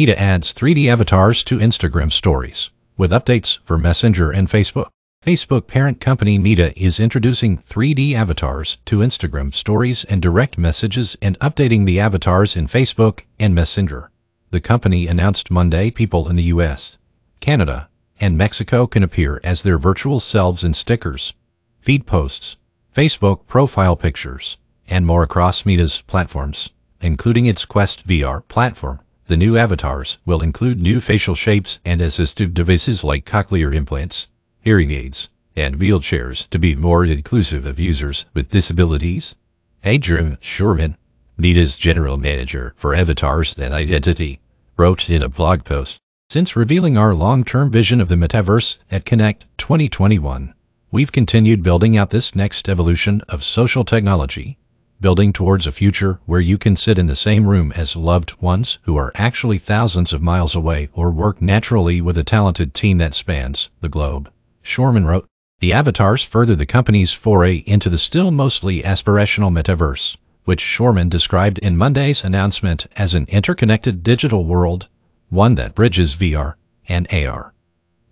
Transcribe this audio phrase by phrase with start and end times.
[0.00, 4.88] Meta adds 3D avatars to Instagram stories with updates for Messenger and Facebook.
[5.22, 11.38] Facebook parent company Meta is introducing 3D avatars to Instagram stories and direct messages and
[11.40, 14.10] updating the avatars in Facebook and Messenger.
[14.52, 16.96] The company announced Monday people in the US,
[17.40, 21.34] Canada, and Mexico can appear as their virtual selves in stickers,
[21.78, 22.56] feed posts,
[22.96, 24.56] Facebook profile pictures,
[24.88, 26.70] and more across Meta's platforms,
[27.02, 29.00] including its Quest VR platform.
[29.30, 34.26] The new avatars will include new facial shapes and assistive devices like cochlear implants,
[34.60, 39.36] hearing aids, and wheelchairs to be more inclusive of users with disabilities.
[39.84, 40.96] Aigerim Shorman,
[41.38, 44.40] Meta's general manager for avatars and identity,
[44.76, 46.00] wrote in a blog post.
[46.28, 50.54] Since revealing our long-term vision of the metaverse at Connect 2021,
[50.90, 54.58] we've continued building out this next evolution of social technology,
[55.00, 58.78] building towards a future where you can sit in the same room as loved ones
[58.82, 63.14] who are actually thousands of miles away or work naturally with a talented team that
[63.14, 64.30] spans the globe.
[64.62, 65.26] Shorman wrote,
[65.60, 71.58] The avatars further the company's foray into the still mostly aspirational metaverse, which Shorman described
[71.58, 74.88] in Monday's announcement as an interconnected digital world,
[75.30, 76.54] one that bridges VR
[76.88, 77.54] and AR,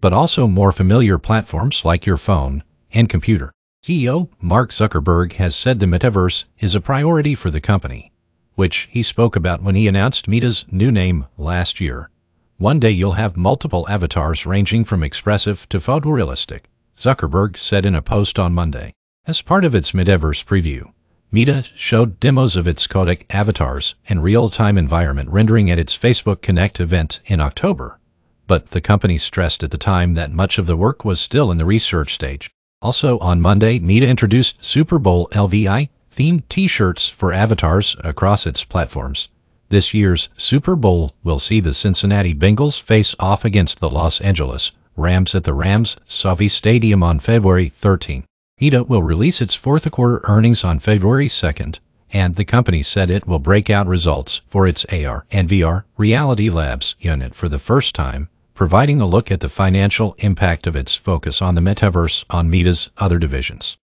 [0.00, 2.62] but also more familiar platforms like your phone
[2.92, 3.52] and computer.
[3.82, 8.12] CEO Mark Zuckerberg has said the metaverse is a priority for the company,
[8.54, 12.10] which he spoke about when he announced Meta's new name last year.
[12.58, 16.62] One day you'll have multiple avatars ranging from expressive to photorealistic,
[16.98, 18.92] Zuckerberg said in a post on Monday.
[19.26, 20.92] As part of its metaverse preview,
[21.30, 26.80] Meta showed demos of its codec avatars and real-time environment rendering at its Facebook Connect
[26.80, 28.00] event in October.
[28.46, 31.58] But the company stressed at the time that much of the work was still in
[31.58, 32.50] the research stage.
[32.80, 39.28] Also on Monday, Meta introduced Super Bowl LVI themed t-shirts for avatars across its platforms.
[39.68, 44.70] This year's Super Bowl will see the Cincinnati Bengals face off against the Los Angeles
[44.96, 48.24] Rams at the Rams SoFi Stadium on February 13.
[48.60, 51.80] Meta will release its fourth quarter earnings on February 2nd,
[52.12, 56.48] and the company said it will break out results for its AR and VR Reality
[56.48, 58.28] Labs unit for the first time
[58.58, 62.90] providing a look at the financial impact of its focus on the metaverse on Meta's
[62.98, 63.78] other divisions.